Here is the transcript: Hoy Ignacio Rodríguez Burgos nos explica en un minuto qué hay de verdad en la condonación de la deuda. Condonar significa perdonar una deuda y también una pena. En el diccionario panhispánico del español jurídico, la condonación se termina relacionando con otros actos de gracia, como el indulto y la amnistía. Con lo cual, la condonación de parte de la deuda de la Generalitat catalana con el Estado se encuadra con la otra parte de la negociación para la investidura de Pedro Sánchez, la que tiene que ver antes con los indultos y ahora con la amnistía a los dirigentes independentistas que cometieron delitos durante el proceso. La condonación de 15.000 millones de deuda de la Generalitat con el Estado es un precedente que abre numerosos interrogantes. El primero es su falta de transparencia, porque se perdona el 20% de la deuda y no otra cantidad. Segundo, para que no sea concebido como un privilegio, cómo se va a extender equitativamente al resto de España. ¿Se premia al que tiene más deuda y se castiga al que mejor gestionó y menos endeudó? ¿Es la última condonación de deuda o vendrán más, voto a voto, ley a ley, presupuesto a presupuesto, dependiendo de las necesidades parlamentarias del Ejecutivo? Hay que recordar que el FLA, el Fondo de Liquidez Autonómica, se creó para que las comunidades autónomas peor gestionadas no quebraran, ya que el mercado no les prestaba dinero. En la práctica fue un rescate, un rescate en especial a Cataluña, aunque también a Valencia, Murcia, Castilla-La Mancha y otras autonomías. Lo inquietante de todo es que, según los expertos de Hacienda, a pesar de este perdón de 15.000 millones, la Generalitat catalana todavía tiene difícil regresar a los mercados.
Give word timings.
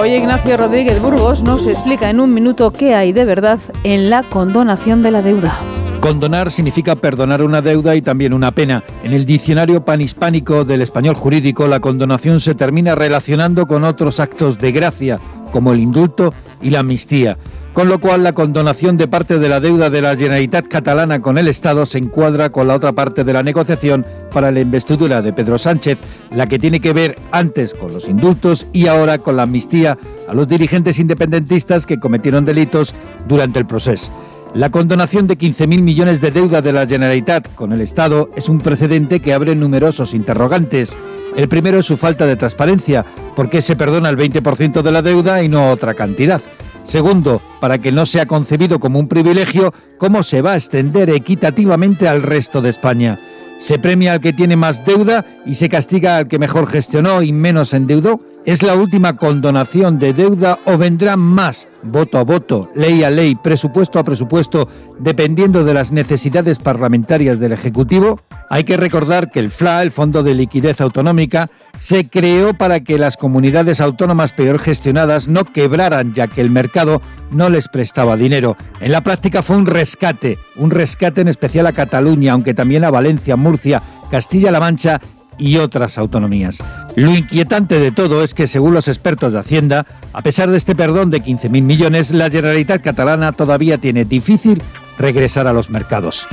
Hoy 0.00 0.14
Ignacio 0.14 0.56
Rodríguez 0.56 0.98
Burgos 1.02 1.42
nos 1.42 1.66
explica 1.66 2.08
en 2.08 2.20
un 2.20 2.32
minuto 2.32 2.70
qué 2.70 2.94
hay 2.94 3.12
de 3.12 3.26
verdad 3.26 3.60
en 3.84 4.08
la 4.08 4.22
condonación 4.22 5.02
de 5.02 5.10
la 5.10 5.20
deuda. 5.20 5.54
Condonar 6.00 6.50
significa 6.50 6.96
perdonar 6.96 7.42
una 7.42 7.60
deuda 7.60 7.94
y 7.94 8.00
también 8.00 8.32
una 8.32 8.50
pena. 8.50 8.82
En 9.04 9.12
el 9.12 9.26
diccionario 9.26 9.84
panhispánico 9.84 10.64
del 10.64 10.80
español 10.80 11.16
jurídico, 11.16 11.68
la 11.68 11.80
condonación 11.80 12.40
se 12.40 12.54
termina 12.54 12.94
relacionando 12.94 13.66
con 13.66 13.84
otros 13.84 14.20
actos 14.20 14.58
de 14.58 14.72
gracia, 14.72 15.20
como 15.52 15.70
el 15.74 15.80
indulto 15.80 16.32
y 16.62 16.70
la 16.70 16.78
amnistía. 16.78 17.36
Con 17.72 17.88
lo 17.88 18.00
cual, 18.00 18.24
la 18.24 18.32
condonación 18.32 18.96
de 18.96 19.06
parte 19.06 19.38
de 19.38 19.48
la 19.48 19.60
deuda 19.60 19.90
de 19.90 20.02
la 20.02 20.16
Generalitat 20.16 20.66
catalana 20.66 21.20
con 21.20 21.38
el 21.38 21.46
Estado 21.46 21.86
se 21.86 21.98
encuadra 21.98 22.50
con 22.50 22.66
la 22.66 22.74
otra 22.74 22.90
parte 22.92 23.22
de 23.22 23.32
la 23.32 23.44
negociación 23.44 24.04
para 24.32 24.50
la 24.50 24.60
investidura 24.60 25.22
de 25.22 25.32
Pedro 25.32 25.56
Sánchez, 25.56 26.00
la 26.34 26.48
que 26.48 26.58
tiene 26.58 26.80
que 26.80 26.92
ver 26.92 27.16
antes 27.30 27.74
con 27.74 27.92
los 27.92 28.08
indultos 28.08 28.66
y 28.72 28.88
ahora 28.88 29.18
con 29.18 29.36
la 29.36 29.44
amnistía 29.44 29.96
a 30.28 30.34
los 30.34 30.48
dirigentes 30.48 30.98
independentistas 30.98 31.86
que 31.86 32.00
cometieron 32.00 32.44
delitos 32.44 32.92
durante 33.28 33.60
el 33.60 33.66
proceso. 33.66 34.10
La 34.52 34.70
condonación 34.70 35.28
de 35.28 35.38
15.000 35.38 35.80
millones 35.80 36.20
de 36.20 36.32
deuda 36.32 36.60
de 36.62 36.72
la 36.72 36.88
Generalitat 36.88 37.54
con 37.54 37.72
el 37.72 37.80
Estado 37.80 38.30
es 38.34 38.48
un 38.48 38.58
precedente 38.58 39.20
que 39.20 39.32
abre 39.32 39.54
numerosos 39.54 40.12
interrogantes. 40.12 40.96
El 41.36 41.46
primero 41.48 41.78
es 41.78 41.86
su 41.86 41.96
falta 41.96 42.26
de 42.26 42.34
transparencia, 42.34 43.04
porque 43.36 43.62
se 43.62 43.76
perdona 43.76 44.08
el 44.08 44.16
20% 44.16 44.82
de 44.82 44.90
la 44.90 45.02
deuda 45.02 45.40
y 45.44 45.48
no 45.48 45.70
otra 45.70 45.94
cantidad. 45.94 46.42
Segundo, 46.90 47.40
para 47.60 47.78
que 47.78 47.92
no 47.92 48.04
sea 48.04 48.26
concebido 48.26 48.80
como 48.80 48.98
un 48.98 49.06
privilegio, 49.06 49.72
cómo 49.96 50.24
se 50.24 50.42
va 50.42 50.54
a 50.54 50.56
extender 50.56 51.08
equitativamente 51.10 52.08
al 52.08 52.20
resto 52.20 52.60
de 52.60 52.70
España. 52.70 53.16
¿Se 53.60 53.78
premia 53.78 54.14
al 54.14 54.20
que 54.20 54.32
tiene 54.32 54.56
más 54.56 54.84
deuda 54.84 55.24
y 55.46 55.54
se 55.54 55.68
castiga 55.68 56.16
al 56.16 56.26
que 56.26 56.40
mejor 56.40 56.66
gestionó 56.66 57.22
y 57.22 57.32
menos 57.32 57.74
endeudó? 57.74 58.18
¿Es 58.44 58.64
la 58.64 58.74
última 58.74 59.16
condonación 59.16 60.00
de 60.00 60.14
deuda 60.14 60.58
o 60.64 60.78
vendrán 60.78 61.20
más, 61.20 61.68
voto 61.84 62.18
a 62.18 62.24
voto, 62.24 62.68
ley 62.74 63.04
a 63.04 63.10
ley, 63.10 63.36
presupuesto 63.36 64.00
a 64.00 64.02
presupuesto, 64.02 64.68
dependiendo 64.98 65.62
de 65.62 65.74
las 65.74 65.92
necesidades 65.92 66.58
parlamentarias 66.58 67.38
del 67.38 67.52
Ejecutivo? 67.52 68.18
Hay 68.52 68.64
que 68.64 68.76
recordar 68.76 69.30
que 69.30 69.38
el 69.38 69.52
FLA, 69.52 69.80
el 69.84 69.92
Fondo 69.92 70.24
de 70.24 70.34
Liquidez 70.34 70.80
Autonómica, 70.80 71.48
se 71.78 72.04
creó 72.04 72.52
para 72.52 72.80
que 72.80 72.98
las 72.98 73.16
comunidades 73.16 73.80
autónomas 73.80 74.32
peor 74.32 74.58
gestionadas 74.58 75.28
no 75.28 75.44
quebraran, 75.44 76.14
ya 76.14 76.26
que 76.26 76.40
el 76.40 76.50
mercado 76.50 77.00
no 77.30 77.48
les 77.48 77.68
prestaba 77.68 78.16
dinero. 78.16 78.56
En 78.80 78.90
la 78.90 79.02
práctica 79.02 79.44
fue 79.44 79.56
un 79.56 79.66
rescate, 79.66 80.36
un 80.56 80.72
rescate 80.72 81.20
en 81.20 81.28
especial 81.28 81.68
a 81.68 81.72
Cataluña, 81.72 82.32
aunque 82.32 82.52
también 82.52 82.82
a 82.82 82.90
Valencia, 82.90 83.36
Murcia, 83.36 83.84
Castilla-La 84.10 84.58
Mancha 84.58 85.00
y 85.38 85.58
otras 85.58 85.96
autonomías. 85.96 86.58
Lo 86.96 87.14
inquietante 87.14 87.78
de 87.78 87.92
todo 87.92 88.24
es 88.24 88.34
que, 88.34 88.48
según 88.48 88.74
los 88.74 88.88
expertos 88.88 89.32
de 89.32 89.38
Hacienda, 89.38 89.86
a 90.12 90.22
pesar 90.22 90.50
de 90.50 90.56
este 90.56 90.74
perdón 90.74 91.10
de 91.10 91.22
15.000 91.22 91.62
millones, 91.62 92.10
la 92.10 92.28
Generalitat 92.28 92.82
catalana 92.82 93.30
todavía 93.30 93.78
tiene 93.78 94.04
difícil 94.04 94.60
regresar 94.98 95.46
a 95.46 95.52
los 95.52 95.70
mercados. 95.70 96.26